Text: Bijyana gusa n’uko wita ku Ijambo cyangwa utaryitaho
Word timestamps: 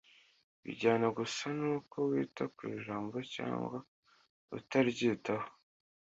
Bijyana 0.63 1.07
gusa 1.17 1.45
n’uko 1.59 1.97
wita 2.09 2.43
ku 2.55 2.61
Ijambo 2.75 3.15
cyangwa 3.33 3.77
utaryitaho 4.57 5.47